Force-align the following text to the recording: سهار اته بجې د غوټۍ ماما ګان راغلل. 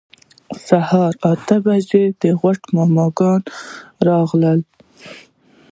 سهار 0.67 1.13
اته 1.31 1.55
بجې 1.65 2.03
د 2.21 2.23
غوټۍ 2.39 2.69
ماما 2.75 3.07
ګان 3.17 3.41
راغلل. 4.07 4.59